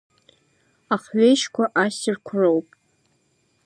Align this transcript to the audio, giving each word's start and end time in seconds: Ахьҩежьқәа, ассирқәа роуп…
Ахьҩежьқәа, 0.93 1.63
ассирқәа 1.83 2.35
роуп… 2.41 2.67